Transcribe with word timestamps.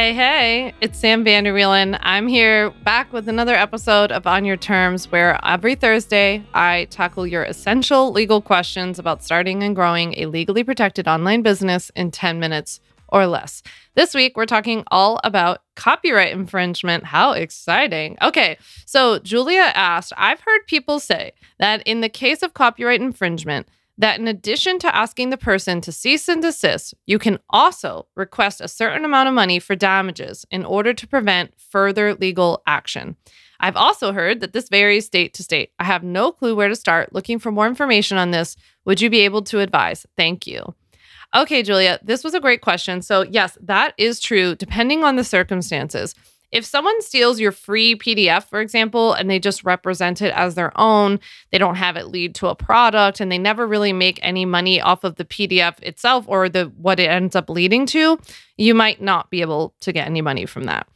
Hey, 0.00 0.14
hey, 0.14 0.74
it's 0.80 0.98
Sam 0.98 1.26
Vanderwielen. 1.26 1.98
I'm 2.00 2.26
here 2.26 2.70
back 2.70 3.12
with 3.12 3.28
another 3.28 3.54
episode 3.54 4.10
of 4.10 4.26
On 4.26 4.46
Your 4.46 4.56
Terms, 4.56 5.12
where 5.12 5.38
every 5.44 5.74
Thursday 5.74 6.42
I 6.54 6.86
tackle 6.88 7.26
your 7.26 7.42
essential 7.44 8.10
legal 8.10 8.40
questions 8.40 8.98
about 8.98 9.22
starting 9.22 9.62
and 9.62 9.76
growing 9.76 10.14
a 10.16 10.24
legally 10.24 10.64
protected 10.64 11.06
online 11.06 11.42
business 11.42 11.90
in 11.94 12.12
10 12.12 12.40
minutes 12.40 12.80
or 13.08 13.26
less. 13.26 13.62
This 13.94 14.14
week, 14.14 14.38
we're 14.38 14.46
talking 14.46 14.84
all 14.90 15.20
about 15.22 15.60
copyright 15.76 16.32
infringement. 16.32 17.04
How 17.04 17.32
exciting! 17.32 18.16
Okay, 18.22 18.56
so 18.86 19.18
Julia 19.18 19.70
asked 19.74 20.14
I've 20.16 20.40
heard 20.40 20.66
people 20.66 20.98
say 20.98 21.32
that 21.58 21.82
in 21.82 22.00
the 22.00 22.08
case 22.08 22.42
of 22.42 22.54
copyright 22.54 23.02
infringement, 23.02 23.68
that 23.98 24.18
in 24.18 24.28
addition 24.28 24.78
to 24.78 24.94
asking 24.94 25.30
the 25.30 25.36
person 25.36 25.80
to 25.82 25.92
cease 25.92 26.28
and 26.28 26.42
desist, 26.42 26.94
you 27.06 27.18
can 27.18 27.38
also 27.50 28.06
request 28.16 28.60
a 28.60 28.68
certain 28.68 29.04
amount 29.04 29.28
of 29.28 29.34
money 29.34 29.58
for 29.58 29.76
damages 29.76 30.46
in 30.50 30.64
order 30.64 30.94
to 30.94 31.06
prevent 31.06 31.52
further 31.58 32.14
legal 32.14 32.62
action. 32.66 33.16
I've 33.60 33.76
also 33.76 34.12
heard 34.12 34.40
that 34.40 34.54
this 34.54 34.70
varies 34.70 35.06
state 35.06 35.34
to 35.34 35.42
state. 35.42 35.72
I 35.78 35.84
have 35.84 36.02
no 36.02 36.32
clue 36.32 36.56
where 36.56 36.68
to 36.68 36.76
start. 36.76 37.12
Looking 37.12 37.38
for 37.38 37.52
more 37.52 37.66
information 37.66 38.16
on 38.16 38.30
this, 38.30 38.56
would 38.86 39.00
you 39.00 39.10
be 39.10 39.20
able 39.20 39.42
to 39.42 39.60
advise? 39.60 40.06
Thank 40.16 40.46
you. 40.46 40.74
Okay, 41.34 41.62
Julia, 41.62 42.00
this 42.02 42.24
was 42.24 42.34
a 42.34 42.40
great 42.40 42.60
question. 42.60 43.02
So, 43.02 43.22
yes, 43.22 43.56
that 43.60 43.94
is 43.98 44.18
true 44.18 44.56
depending 44.56 45.04
on 45.04 45.16
the 45.16 45.24
circumstances. 45.24 46.14
If 46.52 46.64
someone 46.64 47.00
steals 47.00 47.38
your 47.38 47.52
free 47.52 47.94
PDF, 47.94 48.44
for 48.44 48.60
example, 48.60 49.12
and 49.12 49.30
they 49.30 49.38
just 49.38 49.64
represent 49.64 50.20
it 50.20 50.34
as 50.34 50.56
their 50.56 50.72
own, 50.78 51.20
they 51.52 51.58
don't 51.58 51.76
have 51.76 51.96
it 51.96 52.08
lead 52.08 52.34
to 52.36 52.48
a 52.48 52.56
product 52.56 53.20
and 53.20 53.30
they 53.30 53.38
never 53.38 53.66
really 53.66 53.92
make 53.92 54.18
any 54.22 54.44
money 54.44 54.80
off 54.80 55.04
of 55.04 55.14
the 55.14 55.24
PDF 55.24 55.80
itself 55.82 56.24
or 56.26 56.48
the 56.48 56.64
what 56.76 56.98
it 56.98 57.08
ends 57.10 57.36
up 57.36 57.48
leading 57.48 57.86
to, 57.86 58.18
you 58.56 58.74
might 58.74 59.00
not 59.00 59.30
be 59.30 59.42
able 59.42 59.74
to 59.80 59.92
get 59.92 60.06
any 60.06 60.22
money 60.22 60.44
from 60.44 60.64
that. 60.64 60.88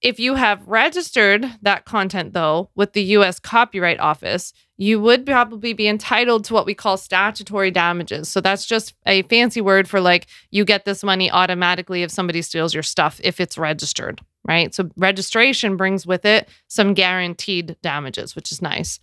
If 0.00 0.20
you 0.20 0.36
have 0.36 0.66
registered 0.68 1.44
that 1.62 1.84
content, 1.84 2.32
though, 2.32 2.70
with 2.76 2.92
the 2.92 3.02
US 3.02 3.40
Copyright 3.40 3.98
Office, 3.98 4.52
you 4.76 5.00
would 5.00 5.26
probably 5.26 5.72
be 5.72 5.88
entitled 5.88 6.44
to 6.44 6.54
what 6.54 6.66
we 6.66 6.74
call 6.74 6.96
statutory 6.96 7.72
damages. 7.72 8.28
So 8.28 8.40
that's 8.40 8.64
just 8.64 8.94
a 9.06 9.22
fancy 9.22 9.60
word 9.60 9.88
for 9.88 10.00
like 10.00 10.28
you 10.52 10.64
get 10.64 10.84
this 10.84 11.02
money 11.02 11.30
automatically 11.32 12.04
if 12.04 12.12
somebody 12.12 12.42
steals 12.42 12.72
your 12.72 12.84
stuff 12.84 13.20
if 13.24 13.40
it's 13.40 13.58
registered, 13.58 14.20
right? 14.48 14.74
So 14.74 14.90
registration 14.96 15.76
brings 15.76 16.06
with 16.06 16.24
it 16.24 16.48
some 16.66 16.94
guaranteed 16.94 17.76
damages, 17.82 18.34
which 18.34 18.50
is 18.50 18.62
nice. 18.62 18.98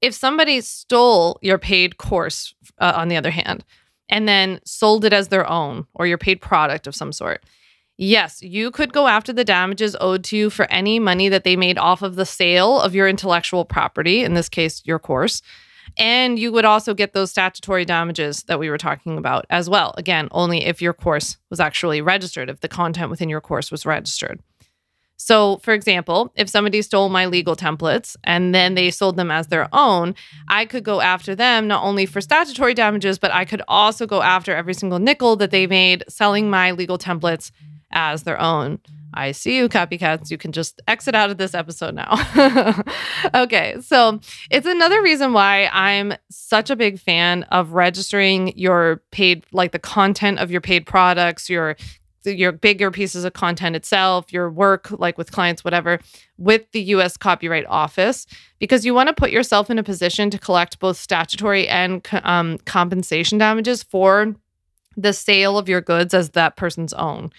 If 0.00 0.14
somebody 0.14 0.60
stole 0.60 1.38
your 1.40 1.58
paid 1.58 1.96
course, 1.96 2.54
uh, 2.78 2.92
on 2.96 3.08
the 3.08 3.16
other 3.16 3.30
hand, 3.30 3.64
and 4.08 4.26
then 4.26 4.60
sold 4.64 5.04
it 5.04 5.12
as 5.12 5.28
their 5.28 5.48
own 5.48 5.86
or 5.94 6.06
your 6.06 6.18
paid 6.18 6.40
product 6.40 6.86
of 6.86 6.96
some 6.96 7.12
sort, 7.12 7.44
Yes, 8.02 8.40
you 8.40 8.70
could 8.70 8.94
go 8.94 9.08
after 9.08 9.30
the 9.30 9.44
damages 9.44 9.94
owed 10.00 10.24
to 10.24 10.36
you 10.36 10.48
for 10.48 10.66
any 10.72 10.98
money 10.98 11.28
that 11.28 11.44
they 11.44 11.54
made 11.54 11.76
off 11.76 12.00
of 12.00 12.16
the 12.16 12.24
sale 12.24 12.80
of 12.80 12.94
your 12.94 13.06
intellectual 13.06 13.66
property, 13.66 14.24
in 14.24 14.32
this 14.32 14.48
case, 14.48 14.80
your 14.86 14.98
course. 14.98 15.42
And 15.98 16.38
you 16.38 16.52
would 16.52 16.64
also 16.64 16.94
get 16.94 17.12
those 17.12 17.30
statutory 17.30 17.84
damages 17.84 18.44
that 18.44 18.58
we 18.58 18.70
were 18.70 18.78
talking 18.78 19.18
about 19.18 19.46
as 19.50 19.68
well. 19.68 19.94
Again, 19.96 20.28
only 20.32 20.64
if 20.64 20.80
your 20.80 20.92
course 20.92 21.36
was 21.50 21.60
actually 21.60 22.00
registered, 22.00 22.48
if 22.48 22.60
the 22.60 22.68
content 22.68 23.10
within 23.10 23.28
your 23.28 23.40
course 23.40 23.70
was 23.70 23.84
registered. 23.84 24.40
So, 25.22 25.58
for 25.58 25.74
example, 25.74 26.32
if 26.34 26.48
somebody 26.48 26.80
stole 26.80 27.10
my 27.10 27.26
legal 27.26 27.54
templates 27.54 28.16
and 28.24 28.54
then 28.54 28.74
they 28.74 28.90
sold 28.90 29.16
them 29.16 29.30
as 29.30 29.48
their 29.48 29.68
own, 29.74 30.14
I 30.48 30.64
could 30.64 30.82
go 30.82 31.02
after 31.02 31.34
them 31.34 31.68
not 31.68 31.84
only 31.84 32.06
for 32.06 32.22
statutory 32.22 32.72
damages, 32.72 33.18
but 33.18 33.30
I 33.30 33.44
could 33.44 33.60
also 33.68 34.06
go 34.06 34.22
after 34.22 34.56
every 34.56 34.72
single 34.72 34.98
nickel 34.98 35.36
that 35.36 35.50
they 35.50 35.66
made 35.66 36.04
selling 36.08 36.48
my 36.48 36.70
legal 36.70 36.96
templates 36.96 37.50
as 37.92 38.22
their 38.22 38.40
own. 38.40 38.80
I 39.12 39.32
see 39.32 39.56
you, 39.56 39.68
copycats. 39.68 40.30
You 40.30 40.38
can 40.38 40.52
just 40.52 40.80
exit 40.86 41.14
out 41.14 41.30
of 41.30 41.38
this 41.38 41.54
episode 41.54 41.94
now. 41.94 42.82
okay, 43.34 43.76
so 43.80 44.20
it's 44.50 44.66
another 44.66 45.02
reason 45.02 45.32
why 45.32 45.68
I'm 45.72 46.14
such 46.30 46.70
a 46.70 46.76
big 46.76 46.98
fan 47.00 47.42
of 47.44 47.72
registering 47.72 48.56
your 48.56 49.02
paid, 49.10 49.44
like 49.52 49.72
the 49.72 49.78
content 49.78 50.38
of 50.38 50.50
your 50.50 50.60
paid 50.60 50.86
products, 50.86 51.50
your 51.50 51.76
your 52.24 52.52
bigger 52.52 52.90
pieces 52.90 53.24
of 53.24 53.32
content 53.32 53.74
itself, 53.74 54.32
your 54.32 54.50
work, 54.50 54.90
like 54.90 55.16
with 55.16 55.32
clients, 55.32 55.64
whatever, 55.64 55.98
with 56.36 56.70
the 56.72 56.82
US 56.82 57.16
Copyright 57.16 57.64
Office, 57.66 58.26
because 58.58 58.84
you 58.84 58.92
want 58.92 59.08
to 59.08 59.14
put 59.14 59.30
yourself 59.30 59.70
in 59.70 59.78
a 59.78 59.82
position 59.82 60.28
to 60.30 60.38
collect 60.38 60.78
both 60.80 60.98
statutory 60.98 61.66
and 61.66 62.06
um, 62.24 62.58
compensation 62.66 63.38
damages 63.38 63.82
for 63.82 64.34
the 64.96 65.12
sale 65.12 65.56
of 65.56 65.68
your 65.68 65.80
goods 65.80 66.12
as 66.12 66.30
that 66.30 66.56
person's 66.56 66.92
own. 66.92 67.30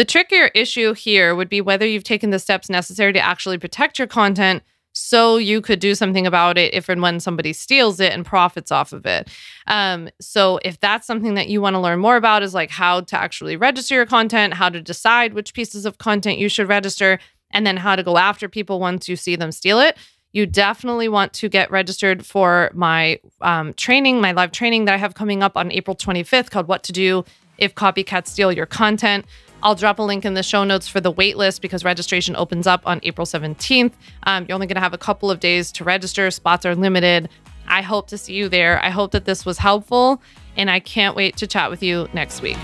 The 0.00 0.06
trickier 0.06 0.46
issue 0.54 0.94
here 0.94 1.34
would 1.34 1.50
be 1.50 1.60
whether 1.60 1.86
you've 1.86 2.04
taken 2.04 2.30
the 2.30 2.38
steps 2.38 2.70
necessary 2.70 3.12
to 3.12 3.20
actually 3.20 3.58
protect 3.58 3.98
your 3.98 4.08
content 4.08 4.62
so 4.94 5.36
you 5.36 5.60
could 5.60 5.78
do 5.78 5.94
something 5.94 6.26
about 6.26 6.56
it 6.56 6.72
if 6.72 6.88
and 6.88 7.02
when 7.02 7.20
somebody 7.20 7.52
steals 7.52 8.00
it 8.00 8.10
and 8.10 8.24
profits 8.24 8.72
off 8.72 8.94
of 8.94 9.04
it. 9.04 9.28
Um, 9.66 10.08
so 10.18 10.58
if 10.64 10.80
that's 10.80 11.06
something 11.06 11.34
that 11.34 11.48
you 11.48 11.60
want 11.60 11.74
to 11.74 11.80
learn 11.80 11.98
more 11.98 12.16
about 12.16 12.42
is 12.42 12.54
like 12.54 12.70
how 12.70 13.02
to 13.02 13.20
actually 13.20 13.58
register 13.58 13.94
your 13.94 14.06
content, 14.06 14.54
how 14.54 14.70
to 14.70 14.80
decide 14.80 15.34
which 15.34 15.52
pieces 15.52 15.84
of 15.84 15.98
content 15.98 16.38
you 16.38 16.48
should 16.48 16.66
register, 16.66 17.18
and 17.50 17.66
then 17.66 17.76
how 17.76 17.94
to 17.94 18.02
go 18.02 18.16
after 18.16 18.48
people 18.48 18.80
once 18.80 19.06
you 19.06 19.16
see 19.16 19.36
them 19.36 19.52
steal 19.52 19.80
it. 19.80 19.98
You 20.32 20.46
definitely 20.46 21.10
want 21.10 21.34
to 21.34 21.50
get 21.50 21.70
registered 21.70 22.24
for 22.24 22.70
my 22.72 23.20
um, 23.42 23.74
training, 23.74 24.22
my 24.22 24.32
live 24.32 24.52
training 24.52 24.86
that 24.86 24.94
I 24.94 24.96
have 24.96 25.12
coming 25.12 25.42
up 25.42 25.58
on 25.58 25.70
April 25.70 25.94
25th 25.94 26.48
called 26.48 26.68
What 26.68 26.84
to 26.84 26.92
Do 26.92 27.26
If 27.58 27.74
Copycats 27.74 28.28
Steal 28.28 28.50
Your 28.50 28.64
Content. 28.64 29.26
I'll 29.62 29.74
drop 29.74 29.98
a 29.98 30.02
link 30.02 30.24
in 30.24 30.34
the 30.34 30.42
show 30.42 30.64
notes 30.64 30.88
for 30.88 31.00
the 31.00 31.12
waitlist 31.12 31.60
because 31.60 31.84
registration 31.84 32.34
opens 32.36 32.66
up 32.66 32.82
on 32.86 33.00
April 33.02 33.26
17th. 33.26 33.92
Um, 34.24 34.46
you're 34.48 34.54
only 34.54 34.66
going 34.66 34.76
to 34.76 34.80
have 34.80 34.94
a 34.94 34.98
couple 34.98 35.30
of 35.30 35.40
days 35.40 35.70
to 35.72 35.84
register, 35.84 36.30
spots 36.30 36.64
are 36.64 36.74
limited. 36.74 37.28
I 37.66 37.82
hope 37.82 38.08
to 38.08 38.18
see 38.18 38.34
you 38.34 38.48
there. 38.48 38.82
I 38.82 38.90
hope 38.90 39.12
that 39.12 39.26
this 39.26 39.46
was 39.46 39.58
helpful, 39.58 40.20
and 40.56 40.70
I 40.70 40.80
can't 40.80 41.14
wait 41.14 41.36
to 41.36 41.46
chat 41.46 41.70
with 41.70 41.82
you 41.82 42.08
next 42.12 42.42
week. 42.42 42.58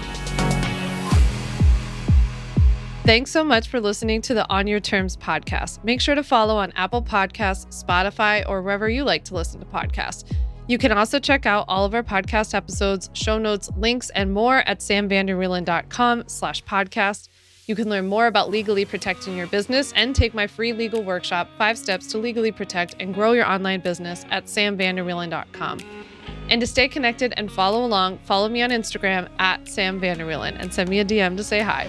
Thanks 3.04 3.30
so 3.30 3.44
much 3.44 3.68
for 3.68 3.80
listening 3.80 4.20
to 4.22 4.34
the 4.34 4.50
On 4.50 4.66
Your 4.66 4.80
Terms 4.80 5.16
podcast. 5.16 5.84
Make 5.84 6.00
sure 6.00 6.16
to 6.16 6.24
follow 6.24 6.56
on 6.56 6.72
Apple 6.72 7.02
Podcasts, 7.02 7.84
Spotify, 7.84 8.42
or 8.48 8.62
wherever 8.62 8.88
you 8.88 9.04
like 9.04 9.22
to 9.26 9.34
listen 9.34 9.60
to 9.60 9.66
podcasts. 9.66 10.24
You 10.68 10.78
can 10.78 10.92
also 10.92 11.18
check 11.18 11.46
out 11.46 11.64
all 11.68 11.84
of 11.84 11.94
our 11.94 12.02
podcast 12.02 12.54
episodes, 12.54 13.08
show 13.12 13.38
notes, 13.38 13.70
links, 13.76 14.10
and 14.10 14.32
more 14.32 14.58
at 14.58 14.80
samvanderwielen.com 14.80 16.24
slash 16.26 16.64
podcast. 16.64 17.28
You 17.66 17.74
can 17.74 17.88
learn 17.88 18.06
more 18.06 18.26
about 18.26 18.50
legally 18.50 18.84
protecting 18.84 19.36
your 19.36 19.46
business 19.48 19.92
and 19.96 20.14
take 20.14 20.34
my 20.34 20.46
free 20.46 20.72
legal 20.72 21.02
workshop, 21.02 21.48
Five 21.58 21.78
Steps 21.78 22.06
to 22.08 22.18
Legally 22.18 22.52
Protect 22.52 22.94
and 23.00 23.12
Grow 23.12 23.32
Your 23.32 23.46
Online 23.46 23.80
Business 23.80 24.24
at 24.30 24.46
samvanderwielen.com. 24.46 25.80
And 26.48 26.60
to 26.60 26.66
stay 26.66 26.88
connected 26.88 27.34
and 27.36 27.50
follow 27.50 27.84
along, 27.84 28.18
follow 28.18 28.48
me 28.48 28.62
on 28.62 28.70
Instagram 28.70 29.28
at 29.38 29.68
Sam 29.68 30.00
Vanderwielen 30.00 30.56
and 30.58 30.72
send 30.72 30.88
me 30.88 31.00
a 31.00 31.04
DM 31.04 31.36
to 31.36 31.44
say 31.44 31.60
hi. 31.60 31.88